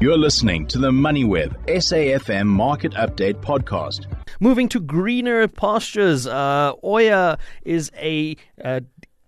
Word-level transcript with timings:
You're 0.00 0.16
listening 0.16 0.66
to 0.68 0.78
the 0.78 0.90
MoneyWeb 0.90 1.66
SAFM 1.66 2.46
Market 2.46 2.92
Update 2.92 3.42
Podcast. 3.42 4.06
Moving 4.40 4.66
to 4.70 4.80
greener 4.80 5.46
pastures, 5.46 6.26
uh, 6.26 6.72
Oya 6.82 7.36
is 7.66 7.92
a 7.98 8.34
uh, 8.64 8.80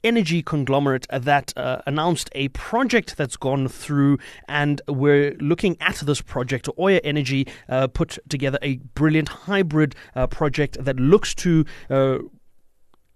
energy 0.03 0.43
conglomerate 0.43 1.07
that 1.11 1.53
uh, 1.59 1.83
announced 1.87 2.31
a 2.35 2.49
project 2.49 3.19
that's 3.19 3.37
gone 3.37 3.69
through, 3.69 4.17
and 4.49 4.81
we're 4.89 5.37
looking 5.41 5.77
at 5.83 5.97
this 5.97 6.23
project. 6.23 6.71
Oya 6.79 7.03
Energy 7.05 7.47
uh, 7.69 7.89
put 7.89 8.19
together 8.31 8.59
a 8.63 8.77
brilliant 8.95 9.29
hybrid 9.29 9.95
uh, 10.17 10.27
project 10.27 10.83
that 10.83 10.97
looks 10.97 11.35
to 11.35 11.67
uh, 11.91 12.17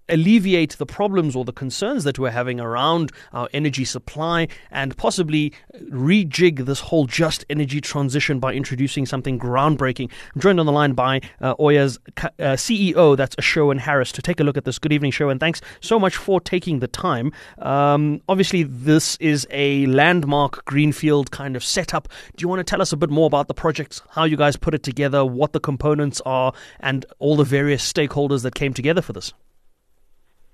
alleviate 0.09 0.77
the 0.79 0.87
problems 0.87 1.35
or 1.35 1.45
the 1.45 1.53
concerns 1.53 2.05
that 2.05 2.19
we're 2.19 2.31
having 2.31 2.61
around 2.61 3.13
our 3.33 3.49
energy 3.53 3.85
supply 3.85 4.49
and 4.71 4.97
possibly 4.97 5.53
rejig 5.91 6.65
this 6.67 6.81
whole 6.81 7.07
just 7.07 7.45
energy 7.51 7.81
transition 7.81 8.39
by 8.39 8.53
introducing 8.53 9.07
something 9.07 9.39
groundbreaking. 9.39 10.11
I'm 10.35 10.41
joined 10.41 10.61
on 10.61 10.67
the 10.67 10.73
line 10.73 10.93
by 10.93 11.21
uh, 11.41 11.55
Oya's 11.59 11.99
uh, 12.17 12.57
CEO, 12.57 13.17
that's 13.17 13.37
Sherwin 13.43 13.79
Harris, 13.79 14.13
to 14.13 14.23
take 14.23 14.41
a 14.41 14.45
look 14.45 14.57
at 14.57 14.65
this. 14.65 14.79
Good 14.79 14.93
evening, 14.93 15.11
Sherwin. 15.11 15.39
Thanks 15.39 15.61
so 15.81 15.99
much 15.99 16.17
for 16.17 16.41
taking 16.41 16.81
the 16.81 16.89
time. 16.89 17.33
Um, 17.59 18.21
obviously, 18.29 18.63
this 18.63 19.17
is 19.17 19.47
a 19.51 19.87
landmark 19.87 20.65
greenfield 20.65 21.31
kind 21.31 21.57
of 21.57 21.65
setup. 21.65 22.09
Do 22.37 22.43
you 22.43 22.49
want 22.49 22.61
to 22.61 22.65
tell 22.65 22.83
us 22.83 22.93
a 22.93 22.97
bit 22.97 23.11
more 23.11 23.27
about 23.27 23.49
the 23.49 23.55
project, 23.55 24.03
how 24.11 24.25
you 24.25 24.37
guys 24.37 24.57
put 24.57 24.75
it 24.75 24.83
together, 24.83 25.25
what 25.25 25.53
the 25.53 25.61
components 25.61 26.21
are, 26.25 26.53
and 26.81 27.07
all 27.19 27.37
the 27.37 27.45
various 27.45 27.91
stakeholders 27.91 28.43
that 28.43 28.55
came 28.55 28.73
together 28.73 29.03
for 29.03 29.13
this? 29.13 29.33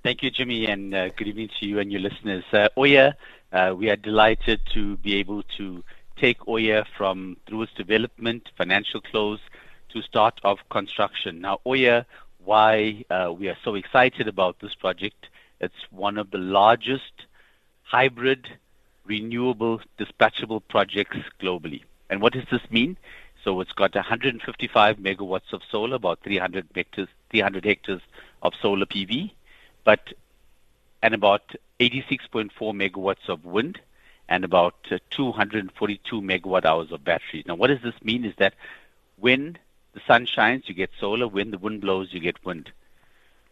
Thank 0.05 0.24
you, 0.24 0.33
Jimmy, 0.33 0.66
and 0.66 0.92
uh, 0.92 1.11
good 1.11 1.29
evening 1.29 1.48
to 1.61 1.66
you 1.66 1.79
and 1.79 1.92
your 1.92 2.01
listeners. 2.01 2.42
Uh, 2.52 2.69
Oya, 2.77 3.15
uh, 3.52 3.73
we 3.79 3.88
are 3.88 3.95
delighted 3.95 4.61
to 4.75 4.97
be 4.97 5.15
able 5.15 5.45
to 5.56 5.84
take 6.16 6.48
Oya 6.48 6.84
from 6.97 7.37
through 7.47 7.62
its 7.62 7.73
development, 7.75 8.51
financial 8.59 9.01
close, 9.01 9.38
to 9.91 10.03
start 10.03 10.41
of 10.42 10.59
construction. 10.70 11.41
Now, 11.41 11.61
Oya, 11.64 12.05
why 12.44 13.05
uh, 13.11 13.33
we 13.33 13.48
are 13.48 13.56
so 13.62 13.77
excited 13.77 14.27
about 14.27 14.59
this 14.59 14.75
project, 14.75 15.28
it's 15.61 15.86
one 15.92 16.19
of 16.19 16.33
the 16.33 16.39
largest 16.39 17.12
hybrid 17.84 18.48
renewable 19.05 19.83
dispatchable 20.00 20.62
projects 20.69 21.19
globally. 21.41 21.84
And 22.11 22.20
what 22.20 22.33
does 22.33 22.47
this 22.50 22.69
mean? 22.72 22.97
So 23.44 23.61
it's 23.61 23.72
got 23.72 23.94
155 23.94 24.97
megawatts 24.97 25.53
of 25.53 25.61
solar, 25.70 25.94
about 25.94 26.19
300 26.25 26.66
hectares, 26.75 27.09
300 27.31 27.64
hectares 27.64 28.03
of 28.42 28.53
solar 28.61 28.87
PV 28.87 29.31
but 29.84 30.12
and 31.02 31.14
about 31.14 31.55
86.4 31.80 32.50
megawatts 32.52 33.28
of 33.28 33.44
wind 33.44 33.80
and 34.28 34.44
about 34.44 34.77
uh, 34.91 34.98
242 35.11 36.20
megawatt 36.20 36.64
hours 36.64 36.92
of 36.92 37.05
batteries. 37.05 37.44
Now, 37.47 37.56
what 37.56 37.69
does 37.69 37.83
this 37.83 38.00
mean 38.03 38.25
is 38.25 38.34
that 38.38 38.55
when 39.16 39.58
the 39.94 40.00
sun 40.06 40.27
shines, 40.27 40.69
you 40.69 40.75
get 40.75 40.91
solar. 40.98 41.28
When 41.28 41.50
the 41.50 41.58
wind 41.58 41.80
blows, 41.80 42.12
you 42.12 42.20
get 42.20 42.44
wind. 42.44 42.70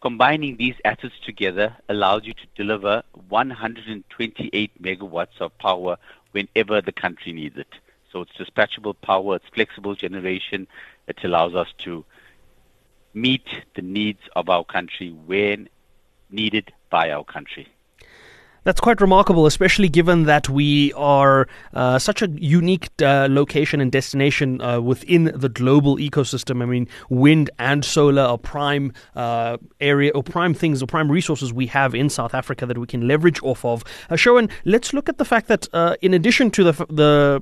Combining 0.01 0.57
these 0.57 0.75
assets 0.83 1.13
together 1.23 1.75
allows 1.87 2.25
you 2.25 2.33
to 2.33 2.47
deliver 2.55 3.03
128 3.29 4.81
megawatts 4.81 5.39
of 5.39 5.55
power 5.59 5.97
whenever 6.31 6.81
the 6.81 6.91
country 6.91 7.33
needs 7.33 7.57
it. 7.57 7.67
So 8.11 8.21
it's 8.21 8.31
dispatchable 8.31 8.95
power, 8.99 9.35
it's 9.35 9.47
flexible 9.53 9.93
generation. 9.93 10.67
It 11.07 11.23
allows 11.23 11.53
us 11.53 11.67
to 11.79 12.03
meet 13.13 13.45
the 13.75 13.81
needs 13.81 14.21
of 14.35 14.49
our 14.49 14.63
country 14.63 15.11
when 15.11 15.69
needed 16.31 16.71
by 16.89 17.11
our 17.11 17.23
country. 17.23 17.67
That's 18.63 18.79
quite 18.79 19.01
remarkable, 19.01 19.47
especially 19.47 19.89
given 19.89 20.25
that 20.25 20.47
we 20.47 20.93
are 20.93 21.47
uh, 21.73 21.97
such 21.97 22.21
a 22.21 22.27
unique 22.27 22.89
uh, 23.01 23.27
location 23.27 23.81
and 23.81 23.91
destination 23.91 24.61
uh, 24.61 24.79
within 24.79 25.31
the 25.33 25.49
global 25.49 25.97
ecosystem. 25.97 26.61
I 26.61 26.65
mean, 26.65 26.87
wind 27.09 27.49
and 27.57 27.83
solar 27.83 28.21
are 28.21 28.37
prime 28.37 28.93
uh, 29.15 29.57
area 29.79 30.11
or 30.13 30.21
prime 30.21 30.53
things 30.53 30.83
or 30.83 30.85
prime 30.85 31.11
resources 31.11 31.51
we 31.51 31.65
have 31.67 31.95
in 31.95 32.07
South 32.07 32.35
Africa 32.35 32.67
that 32.67 32.77
we 32.77 32.85
can 32.85 33.07
leverage 33.07 33.41
off 33.41 33.65
of. 33.65 33.83
Uh, 34.11 34.15
Sherwin, 34.15 34.47
let's 34.63 34.93
look 34.93 35.09
at 35.09 35.17
the 35.17 35.25
fact 35.25 35.47
that 35.47 35.67
uh, 35.73 35.95
in 36.03 36.13
addition 36.13 36.51
to 36.51 36.63
the 36.63 36.73
the 36.87 37.41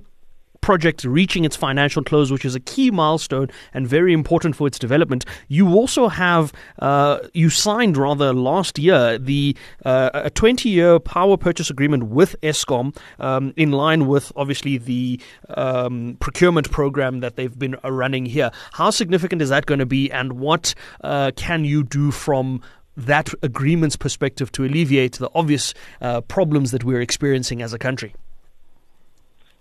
project 0.61 1.03
reaching 1.03 1.45
its 1.45 1.55
financial 1.55 2.03
close, 2.03 2.31
which 2.31 2.45
is 2.45 2.55
a 2.55 2.59
key 2.59 2.91
milestone 2.91 3.49
and 3.73 3.87
very 3.87 4.13
important 4.13 4.55
for 4.55 4.67
its 4.67 4.79
development. 4.79 5.25
You 5.47 5.69
also 5.69 6.07
have 6.07 6.53
uh, 6.79 7.19
you 7.33 7.49
signed 7.49 7.97
rather 7.97 8.33
last 8.33 8.79
year 8.79 9.17
the 9.17 9.55
uh, 9.85 10.09
a 10.13 10.29
20 10.29 10.69
year 10.69 10.99
power 10.99 11.37
purchase 11.37 11.69
agreement 11.69 12.03
with 12.03 12.35
Eskom 12.41 12.95
um, 13.19 13.53
in 13.55 13.71
line 13.71 14.07
with 14.07 14.31
obviously 14.35 14.77
the 14.77 15.19
um, 15.49 16.17
procurement 16.19 16.71
program 16.71 17.19
that 17.19 17.35
they've 17.35 17.57
been 17.57 17.75
running 17.83 18.25
here. 18.25 18.51
How 18.73 18.89
significant 18.89 19.41
is 19.41 19.49
that 19.49 19.65
going 19.65 19.79
to 19.79 19.85
be, 19.85 20.11
and 20.11 20.33
what 20.33 20.73
uh, 21.03 21.31
can 21.35 21.65
you 21.65 21.83
do 21.83 22.11
from 22.11 22.61
that 22.97 23.29
agreement's 23.41 23.95
perspective 23.95 24.51
to 24.51 24.65
alleviate 24.65 25.13
the 25.13 25.29
obvious 25.33 25.73
uh, 26.01 26.21
problems 26.21 26.71
that 26.71 26.83
we're 26.83 27.01
experiencing 27.01 27.61
as 27.61 27.73
a 27.73 27.79
country? 27.79 28.13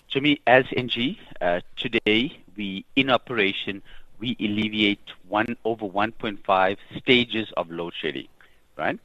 Jimmy, 0.09 0.41
as 0.47 0.65
ENGIE, 0.75 1.19
uh, 1.43 1.61
today 1.77 2.41
we 2.57 2.85
in 2.97 3.11
operation 3.11 3.83
we 4.19 4.37
alleviate 4.41 5.07
one 5.29 5.55
over 5.67 5.85
1.5 5.85 6.77
stages 6.97 7.53
of 7.59 7.71
load 7.71 7.93
shedding, 8.01 8.27
right? 8.77 8.99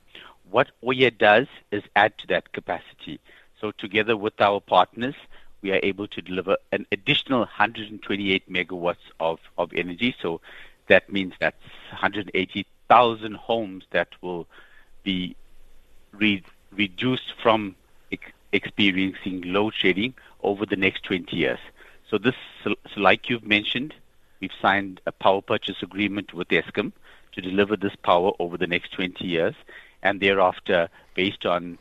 What 0.49 0.71
Oya 0.81 1.11
does 1.11 1.47
is 1.71 1.83
add 1.97 2.17
to 2.19 2.27
that 2.27 2.53
capacity. 2.53 3.19
So 3.59 3.71
together 3.71 4.15
with 4.15 4.39
our 4.39 4.61
partners, 4.61 5.15
we 5.61 5.71
are 5.73 5.79
able 5.83 6.07
to 6.07 6.21
deliver 6.21 6.55
an 6.71 6.85
additional 6.93 7.39
128 7.39 8.49
megawatts 8.49 8.95
of, 9.19 9.39
of 9.57 9.71
energy. 9.73 10.15
So 10.21 10.39
that 10.87 11.11
means 11.11 11.33
that's 11.39 11.57
180,000 11.91 13.35
homes 13.35 13.83
that 13.91 14.07
will 14.21 14.47
be 15.03 15.35
re- 16.13 16.43
reduced 16.71 17.33
from 17.41 17.75
experiencing 18.53 19.41
load 19.41 19.73
shedding 19.75 20.13
over 20.41 20.65
the 20.65 20.75
next 20.75 21.03
20 21.03 21.35
years. 21.35 21.59
So 22.09 22.17
this, 22.17 22.35
so 22.63 22.75
like 22.95 23.29
you've 23.29 23.45
mentioned, 23.45 23.93
we've 24.39 24.51
signed 24.61 25.01
a 25.05 25.11
power 25.11 25.41
purchase 25.41 25.81
agreement 25.81 26.33
with 26.33 26.47
Eskom 26.49 26.93
to 27.33 27.41
deliver 27.41 27.75
this 27.75 27.95
power 28.03 28.31
over 28.39 28.57
the 28.57 28.67
next 28.67 28.93
20 28.93 29.25
years, 29.25 29.55
and 30.03 30.19
thereafter, 30.19 30.89
based 31.15 31.45
on 31.45 31.77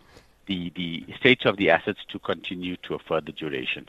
the, 0.47 0.73
the 0.75 1.05
state 1.19 1.45
of 1.45 1.59
the 1.59 1.71
assets, 1.71 2.01
to 2.09 2.19
continue 2.19 2.77
to 2.79 2.95
a 2.95 2.99
further 2.99 3.33
duration. 3.33 3.89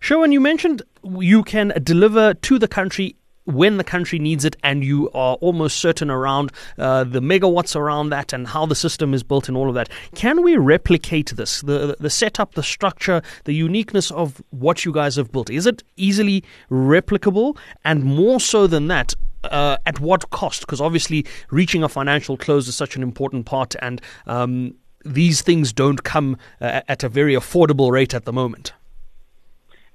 Sherwin, 0.00 0.32
you 0.32 0.40
mentioned 0.40 0.82
you 1.04 1.44
can 1.44 1.72
deliver 1.82 2.34
to 2.34 2.58
the 2.58 2.66
country 2.66 3.14
when 3.48 3.78
the 3.78 3.84
country 3.84 4.18
needs 4.18 4.44
it, 4.44 4.56
and 4.62 4.84
you 4.84 5.10
are 5.14 5.36
almost 5.36 5.78
certain 5.78 6.10
around 6.10 6.52
uh, 6.76 7.02
the 7.04 7.20
megawatts 7.20 7.74
around 7.74 8.10
that 8.10 8.32
and 8.32 8.46
how 8.46 8.66
the 8.66 8.74
system 8.74 9.14
is 9.14 9.22
built 9.22 9.48
and 9.48 9.56
all 9.56 9.68
of 9.68 9.74
that. 9.74 9.88
Can 10.14 10.42
we 10.42 10.56
replicate 10.56 11.30
this? 11.30 11.62
The 11.62 11.96
the 11.98 12.10
setup, 12.10 12.54
the 12.54 12.62
structure, 12.62 13.22
the 13.44 13.54
uniqueness 13.54 14.10
of 14.10 14.42
what 14.50 14.84
you 14.84 14.92
guys 14.92 15.16
have 15.16 15.32
built. 15.32 15.48
Is 15.48 15.66
it 15.66 15.82
easily 15.96 16.44
replicable? 16.70 17.56
And 17.84 18.04
more 18.04 18.38
so 18.38 18.66
than 18.66 18.88
that, 18.88 19.14
uh, 19.44 19.78
at 19.86 19.98
what 19.98 20.28
cost? 20.28 20.60
Because 20.60 20.80
obviously, 20.80 21.24
reaching 21.50 21.82
a 21.82 21.88
financial 21.88 22.36
close 22.36 22.68
is 22.68 22.76
such 22.76 22.96
an 22.96 23.02
important 23.02 23.46
part, 23.46 23.74
and 23.80 24.02
um, 24.26 24.74
these 25.06 25.40
things 25.40 25.72
don't 25.72 26.04
come 26.04 26.36
uh, 26.60 26.82
at 26.86 27.02
a 27.02 27.08
very 27.08 27.34
affordable 27.34 27.90
rate 27.90 28.12
at 28.12 28.26
the 28.26 28.32
moment. 28.32 28.74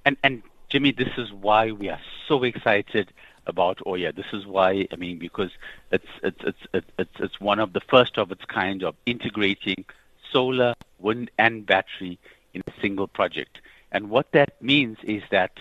And 0.05 0.17
and 0.23 0.41
Jimmy, 0.69 0.91
this 0.91 1.13
is 1.17 1.31
why 1.31 1.71
we 1.71 1.89
are 1.89 1.99
so 2.27 2.43
excited 2.43 3.13
about 3.47 3.79
oh, 3.85 3.91
Oya. 3.91 4.11
This 4.13 4.25
is 4.33 4.45
why 4.45 4.87
I 4.91 4.95
mean 4.95 5.19
because 5.19 5.51
it's 5.91 6.07
it's 6.23 6.43
it's 6.73 6.87
it's 6.97 7.19
it's 7.19 7.39
one 7.39 7.59
of 7.59 7.73
the 7.73 7.81
first 7.81 8.17
of 8.17 8.31
its 8.31 8.45
kind 8.45 8.83
of 8.83 8.95
integrating 9.05 9.85
solar, 10.31 10.73
wind, 10.99 11.29
and 11.37 11.65
battery 11.65 12.19
in 12.53 12.61
a 12.67 12.71
single 12.81 13.07
project. 13.07 13.59
And 13.91 14.09
what 14.09 14.31
that 14.31 14.61
means 14.61 14.97
is 15.03 15.21
that 15.31 15.51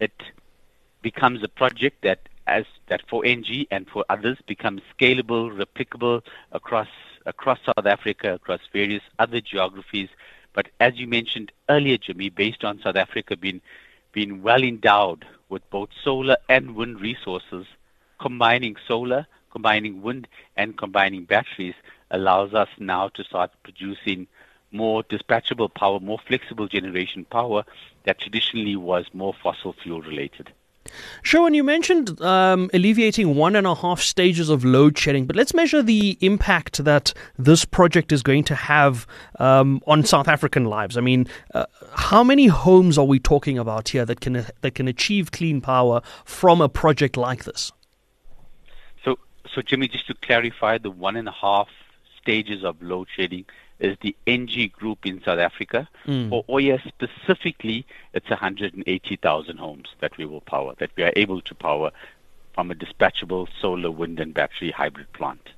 it 0.00 0.22
becomes 1.00 1.42
a 1.42 1.48
project 1.48 2.02
that 2.02 2.20
as 2.46 2.64
that 2.88 3.02
for 3.08 3.24
ENGIE 3.24 3.68
and 3.70 3.88
for 3.88 4.04
others 4.08 4.38
becomes 4.46 4.82
scalable, 4.98 5.50
replicable 5.50 6.22
across 6.52 6.88
across 7.24 7.58
South 7.64 7.86
Africa, 7.86 8.34
across 8.34 8.60
various 8.72 9.02
other 9.18 9.40
geographies. 9.40 10.08
But 10.52 10.68
as 10.80 10.96
you 10.96 11.06
mentioned 11.06 11.52
earlier, 11.68 11.96
Jimmy, 11.96 12.30
based 12.30 12.64
on 12.64 12.80
South 12.80 12.96
Africa 12.96 13.36
being 13.36 13.60
being 14.12 14.42
well 14.42 14.62
endowed 14.62 15.24
with 15.52 15.68
both 15.68 15.90
solar 16.02 16.38
and 16.48 16.74
wind 16.74 16.98
resources, 16.98 17.66
combining 18.18 18.74
solar, 18.88 19.26
combining 19.50 20.00
wind, 20.00 20.26
and 20.56 20.78
combining 20.78 21.24
batteries 21.26 21.74
allows 22.10 22.54
us 22.54 22.70
now 22.78 23.08
to 23.08 23.22
start 23.22 23.50
producing 23.62 24.26
more 24.70 25.04
dispatchable 25.04 25.72
power, 25.72 26.00
more 26.00 26.18
flexible 26.26 26.66
generation 26.66 27.26
power 27.26 27.62
that 28.04 28.18
traditionally 28.18 28.76
was 28.76 29.04
more 29.12 29.34
fossil 29.42 29.74
fuel 29.74 30.00
related. 30.00 30.50
Sherwin, 31.22 31.54
you 31.54 31.64
mentioned 31.64 32.20
um, 32.20 32.70
alleviating 32.72 33.34
one 33.34 33.56
and 33.56 33.66
a 33.66 33.74
half 33.74 34.00
stages 34.00 34.48
of 34.48 34.64
load 34.64 34.98
shedding, 34.98 35.26
but 35.26 35.36
let's 35.36 35.54
measure 35.54 35.82
the 35.82 36.18
impact 36.20 36.84
that 36.84 37.12
this 37.38 37.64
project 37.64 38.12
is 38.12 38.22
going 38.22 38.44
to 38.44 38.54
have 38.54 39.06
um, 39.38 39.80
on 39.86 40.04
South 40.04 40.28
African 40.28 40.64
lives. 40.64 40.96
I 40.96 41.00
mean, 41.00 41.26
uh, 41.54 41.66
how 41.94 42.24
many 42.24 42.46
homes 42.46 42.98
are 42.98 43.04
we 43.04 43.18
talking 43.18 43.58
about 43.58 43.88
here 43.90 44.04
that 44.04 44.20
can 44.20 44.46
that 44.60 44.74
can 44.74 44.88
achieve 44.88 45.32
clean 45.32 45.60
power 45.60 46.02
from 46.24 46.60
a 46.60 46.68
project 46.68 47.16
like 47.16 47.44
this? 47.44 47.72
So, 49.04 49.18
so 49.54 49.62
Jimmy, 49.62 49.88
just 49.88 50.06
to 50.08 50.14
clarify, 50.14 50.78
the 50.78 50.90
one 50.90 51.16
and 51.16 51.28
a 51.28 51.32
half 51.32 51.68
stages 52.20 52.64
of 52.64 52.80
load 52.82 53.08
shedding 53.16 53.44
is 53.82 53.96
the 54.00 54.14
ENGIE 54.26 54.68
group 54.68 55.04
in 55.04 55.22
South 55.22 55.38
Africa. 55.38 55.88
Mm. 56.06 56.30
For 56.30 56.44
Oya 56.48 56.78
specifically, 56.86 57.84
it's 58.14 58.30
180,000 58.30 59.56
homes 59.58 59.88
that 60.00 60.16
we 60.16 60.24
will 60.24 60.40
power, 60.40 60.74
that 60.78 60.90
we 60.96 61.02
are 61.02 61.12
able 61.16 61.40
to 61.42 61.54
power 61.54 61.90
from 62.54 62.70
a 62.70 62.74
dispatchable 62.74 63.48
solar, 63.60 63.90
wind, 63.90 64.20
and 64.20 64.32
battery 64.32 64.70
hybrid 64.70 65.12
plant. 65.12 65.50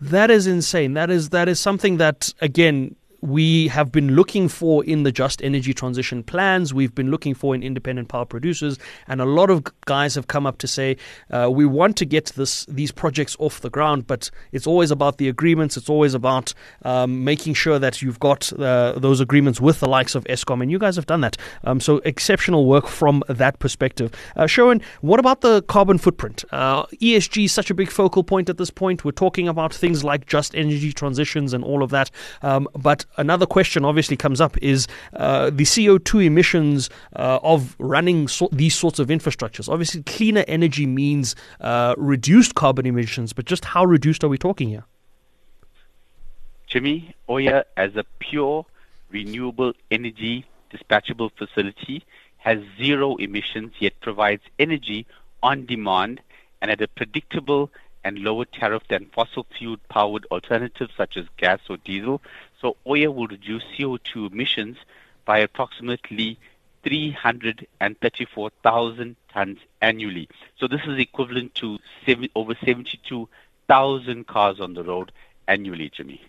That 0.00 0.30
is 0.30 0.46
insane. 0.46 0.92
That 0.94 1.10
is 1.10 1.30
that 1.30 1.48
is 1.48 1.58
something 1.58 1.96
that 1.96 2.34
again 2.40 2.96
we 3.26 3.66
have 3.68 3.90
been 3.90 4.14
looking 4.14 4.48
for 4.48 4.84
in 4.84 5.02
the 5.02 5.10
just 5.10 5.42
energy 5.42 5.74
transition 5.74 6.22
plans. 6.22 6.72
We've 6.72 6.94
been 6.94 7.10
looking 7.10 7.34
for 7.34 7.54
in 7.54 7.62
independent 7.62 8.08
power 8.08 8.24
producers, 8.24 8.78
and 9.08 9.20
a 9.20 9.24
lot 9.24 9.50
of 9.50 9.64
guys 9.84 10.14
have 10.14 10.28
come 10.28 10.46
up 10.46 10.58
to 10.58 10.68
say 10.68 10.96
uh, 11.30 11.50
we 11.50 11.66
want 11.66 11.96
to 11.96 12.04
get 12.04 12.26
this 12.36 12.64
these 12.66 12.92
projects 12.92 13.36
off 13.40 13.60
the 13.60 13.70
ground, 13.70 14.06
but 14.06 14.30
it's 14.52 14.66
always 14.66 14.92
about 14.92 15.18
the 15.18 15.28
agreements. 15.28 15.76
It's 15.76 15.88
always 15.88 16.14
about 16.14 16.54
um, 16.82 17.24
making 17.24 17.54
sure 17.54 17.78
that 17.80 18.00
you've 18.00 18.20
got 18.20 18.52
uh, 18.52 18.92
those 18.96 19.20
agreements 19.20 19.60
with 19.60 19.80
the 19.80 19.88
likes 19.88 20.14
of 20.14 20.24
Eskom, 20.24 20.62
and 20.62 20.70
you 20.70 20.78
guys 20.78 20.94
have 20.94 21.06
done 21.06 21.22
that. 21.22 21.36
Um, 21.64 21.80
so 21.80 21.98
exceptional 22.04 22.66
work 22.66 22.86
from 22.86 23.24
that 23.28 23.58
perspective. 23.58 24.12
Uh, 24.36 24.46
Sherwin, 24.46 24.80
what 25.00 25.18
about 25.18 25.40
the 25.40 25.62
carbon 25.62 25.98
footprint? 25.98 26.44
Uh, 26.52 26.86
ESG 26.86 27.46
is 27.46 27.52
such 27.52 27.70
a 27.70 27.74
big 27.74 27.90
focal 27.90 28.22
point 28.22 28.48
at 28.48 28.56
this 28.56 28.70
point. 28.70 29.04
We're 29.04 29.10
talking 29.10 29.48
about 29.48 29.74
things 29.74 30.04
like 30.04 30.26
just 30.26 30.54
energy 30.54 30.92
transitions 30.92 31.52
and 31.52 31.64
all 31.64 31.82
of 31.82 31.90
that, 31.90 32.10
um, 32.42 32.68
but 32.74 33.04
another 33.16 33.46
question 33.46 33.84
obviously 33.84 34.16
comes 34.16 34.40
up 34.40 34.56
is 34.62 34.86
uh, 35.14 35.50
the 35.50 35.64
CO2 35.64 36.24
emissions 36.26 36.90
uh, 37.14 37.38
of 37.42 37.76
running 37.78 38.28
so- 38.28 38.48
these 38.52 38.74
sorts 38.74 38.98
of 38.98 39.08
infrastructures. 39.08 39.68
Obviously, 39.68 40.02
cleaner 40.02 40.44
energy 40.48 40.86
means 40.86 41.34
uh, 41.60 41.94
reduced 41.96 42.54
carbon 42.54 42.86
emissions, 42.86 43.32
but 43.32 43.44
just 43.44 43.64
how 43.64 43.84
reduced 43.84 44.24
are 44.24 44.28
we 44.28 44.38
talking 44.38 44.68
here? 44.68 44.84
Jimmy, 46.66 47.14
Oya, 47.28 47.64
as 47.76 47.96
a 47.96 48.04
pure 48.18 48.66
renewable 49.10 49.72
energy 49.90 50.44
dispatchable 50.72 51.30
facility, 51.36 52.04
has 52.38 52.58
zero 52.76 53.16
emissions 53.16 53.72
yet 53.78 53.98
provides 54.00 54.42
energy 54.58 55.06
on 55.42 55.64
demand 55.66 56.20
and 56.60 56.70
at 56.70 56.80
a 56.80 56.88
predictable 56.88 57.70
and 58.06 58.20
lower 58.20 58.44
tariff 58.44 58.84
than 58.88 59.06
fossil 59.06 59.44
fuel 59.58 59.78
powered 59.88 60.24
alternatives 60.30 60.92
such 60.96 61.16
as 61.16 61.26
gas 61.36 61.58
or 61.68 61.76
diesel. 61.78 62.22
So 62.60 62.76
Oya 62.86 63.10
will 63.10 63.26
reduce 63.26 63.64
CO2 63.76 64.30
emissions 64.30 64.76
by 65.24 65.40
approximately 65.40 66.38
334,000 66.84 69.16
tons 69.32 69.58
annually. 69.82 70.28
So 70.56 70.68
this 70.68 70.82
is 70.86 71.00
equivalent 71.00 71.56
to 71.56 71.80
seven, 72.06 72.28
over 72.36 72.54
72,000 72.54 74.26
cars 74.28 74.60
on 74.60 74.74
the 74.74 74.84
road 74.84 75.10
annually, 75.48 75.90
Jimmy. 75.90 76.22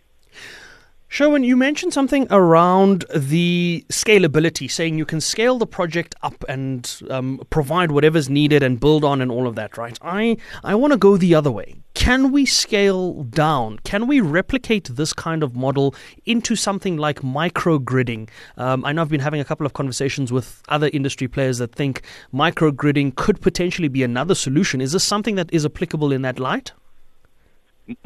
Sherwin, 1.09 1.43
you 1.45 1.55
mentioned 1.55 1.93
something 1.93 2.27
around 2.29 3.05
the 3.15 3.85
scalability, 3.89 4.69
saying 4.69 4.97
you 4.97 5.05
can 5.05 5.21
scale 5.21 5.57
the 5.57 5.65
project 5.65 6.15
up 6.21 6.43
and 6.49 7.01
um, 7.09 7.41
provide 7.49 7.91
whatever's 7.91 8.29
needed 8.29 8.61
and 8.61 8.79
build 8.79 9.05
on 9.05 9.21
and 9.21 9.31
all 9.31 9.47
of 9.47 9.55
that, 9.55 9.77
right? 9.77 9.97
I, 10.01 10.35
I 10.65 10.75
want 10.75 10.91
to 10.91 10.97
go 10.97 11.15
the 11.15 11.33
other 11.33 11.49
way. 11.49 11.75
Can 11.93 12.31
we 12.31 12.45
scale 12.45 13.23
down? 13.23 13.79
Can 13.85 14.05
we 14.05 14.19
replicate 14.19 14.89
this 14.95 15.13
kind 15.13 15.43
of 15.43 15.55
model 15.55 15.95
into 16.25 16.55
something 16.57 16.97
like 16.97 17.21
microgridding? 17.21 18.29
Um, 18.57 18.83
I 18.83 18.91
know 18.91 19.01
I've 19.01 19.09
been 19.09 19.21
having 19.21 19.39
a 19.39 19.45
couple 19.45 19.65
of 19.65 19.73
conversations 19.73 20.31
with 20.31 20.61
other 20.67 20.89
industry 20.91 21.29
players 21.29 21.57
that 21.59 21.73
think 21.73 22.01
microgridding 22.33 23.15
could 23.15 23.41
potentially 23.41 23.87
be 23.87 24.03
another 24.03 24.35
solution. 24.35 24.81
Is 24.81 24.91
this 24.91 25.05
something 25.05 25.35
that 25.35 25.51
is 25.53 25.65
applicable 25.65 26.11
in 26.11 26.21
that 26.23 26.37
light? 26.37 26.73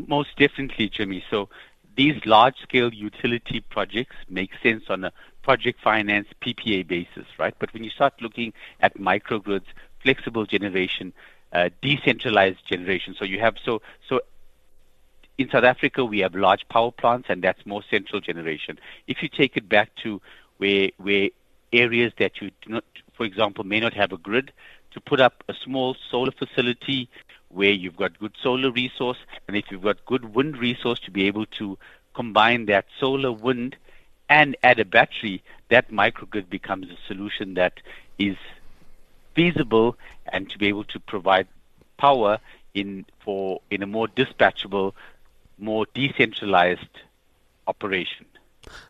Most 0.07 0.29
definitely, 0.37 0.87
Jimmy. 0.87 1.23
So 1.29 1.49
these 1.95 2.25
large-scale 2.25 2.93
utility 2.93 3.61
projects 3.69 4.15
make 4.29 4.51
sense 4.63 4.83
on 4.89 5.03
a 5.03 5.11
project 5.41 5.79
finance 5.81 6.27
PPA 6.41 6.87
basis, 6.87 7.25
right? 7.37 7.53
But 7.59 7.73
when 7.73 7.83
you 7.83 7.89
start 7.89 8.13
looking 8.21 8.53
at 8.79 8.97
microgrids, 8.97 9.65
flexible 10.03 10.45
generation, 10.45 11.13
uh, 11.53 11.69
decentralized 11.81 12.65
generation, 12.67 13.15
so 13.17 13.25
you 13.25 13.39
have 13.39 13.55
so 13.63 13.81
so 14.07 14.21
in 15.37 15.49
South 15.49 15.63
Africa 15.63 16.05
we 16.05 16.19
have 16.19 16.35
large 16.35 16.67
power 16.69 16.91
plants, 16.91 17.27
and 17.29 17.43
that's 17.43 17.65
more 17.65 17.83
central 17.89 18.21
generation. 18.21 18.79
If 19.07 19.21
you 19.21 19.29
take 19.29 19.57
it 19.57 19.67
back 19.67 19.95
to 20.03 20.21
where 20.57 20.91
where 20.97 21.29
areas 21.73 22.13
that 22.19 22.41
you 22.41 22.51
do 22.61 22.73
not, 22.73 22.85
for 23.13 23.25
example, 23.25 23.63
may 23.63 23.79
not 23.79 23.93
have 23.93 24.11
a 24.11 24.17
grid, 24.17 24.51
to 24.91 25.01
put 25.01 25.19
up 25.19 25.43
a 25.47 25.53
small 25.53 25.95
solar 26.09 26.31
facility 26.31 27.09
where 27.53 27.71
you've 27.71 27.95
got 27.97 28.19
good 28.19 28.33
solar 28.41 28.71
resource, 28.71 29.17
and 29.47 29.57
if 29.57 29.65
you've 29.69 29.81
got 29.81 30.05
good 30.05 30.35
wind 30.35 30.57
resource 30.57 30.99
to 31.01 31.11
be 31.11 31.27
able 31.27 31.45
to 31.57 31.77
combine 32.13 32.65
that 32.65 32.85
solar, 32.99 33.31
wind, 33.31 33.75
and 34.29 34.55
add 34.63 34.79
a 34.79 34.85
battery, 34.85 35.43
that 35.69 35.91
microgrid 35.91 36.49
becomes 36.49 36.87
a 36.89 36.97
solution 37.07 37.55
that 37.55 37.73
is 38.17 38.37
feasible 39.35 39.97
and 40.31 40.49
to 40.49 40.57
be 40.57 40.67
able 40.67 40.83
to 40.85 40.99
provide 40.99 41.47
power 41.97 42.39
in 42.73 43.05
for 43.23 43.61
in 43.69 43.83
a 43.83 43.87
more 43.87 44.07
dispatchable, 44.07 44.93
more 45.57 45.85
decentralized 45.93 46.89
operation. 47.67 48.25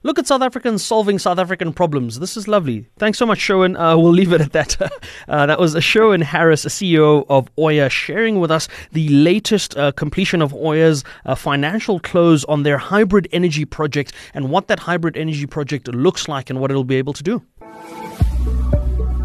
Look 0.03 0.19
at 0.19 0.27
South 0.27 0.41
Africans 0.41 0.83
solving 0.83 1.19
South 1.19 1.39
African 1.39 1.73
problems. 1.73 2.19
This 2.19 2.37
is 2.37 2.47
lovely. 2.47 2.87
Thanks 2.97 3.17
so 3.17 3.25
much, 3.25 3.39
Sherwin. 3.39 3.75
Uh, 3.77 3.97
we'll 3.97 4.11
leave 4.11 4.33
it 4.33 4.41
at 4.41 4.51
that. 4.53 4.81
uh, 5.27 5.45
that 5.45 5.59
was 5.59 5.75
Sherwin 5.83 6.21
Harris, 6.21 6.65
CEO 6.65 7.25
of 7.29 7.49
Oya, 7.57 7.89
sharing 7.89 8.39
with 8.39 8.51
us 8.51 8.67
the 8.91 9.09
latest 9.09 9.77
uh, 9.77 9.91
completion 9.91 10.41
of 10.41 10.53
Oya's 10.53 11.03
uh, 11.25 11.35
financial 11.35 11.99
close 11.99 12.43
on 12.45 12.63
their 12.63 12.77
hybrid 12.77 13.27
energy 13.31 13.65
project 13.65 14.13
and 14.33 14.49
what 14.49 14.67
that 14.67 14.79
hybrid 14.79 15.17
energy 15.17 15.45
project 15.45 15.87
looks 15.87 16.27
like 16.27 16.49
and 16.49 16.59
what 16.59 16.71
it'll 16.71 16.83
be 16.83 16.97
able 16.97 17.13
to 17.13 17.23
do. 17.23 17.41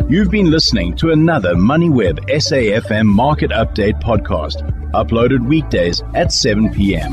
You've 0.08 0.30
been 0.30 0.52
listening 0.52 0.94
to 0.96 1.10
another 1.10 1.54
MoneyWeb 1.56 2.30
SAFM 2.30 3.06
Market 3.06 3.50
Update 3.50 4.00
podcast, 4.00 4.62
uploaded 4.92 5.44
weekdays 5.48 6.00
at 6.14 6.32
7 6.32 6.72
p.m. 6.72 7.12